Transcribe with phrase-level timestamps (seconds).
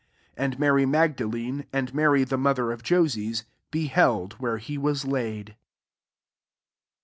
[0.35, 5.55] 47 And Mary Magdalene, and Mary the mother of Joses, beheld where he was laid.